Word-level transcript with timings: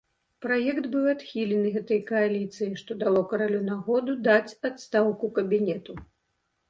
Праект 0.43 0.85
быў 0.95 1.03
адхілены 1.13 1.73
гэтай 1.75 1.99
кааліцыяй, 2.11 2.73
што 2.81 2.91
дало 3.03 3.21
каралю 3.35 3.61
нагоду 3.71 4.17
даць 4.29 4.57
адстаўку 4.71 5.33
кабінету. 5.41 6.01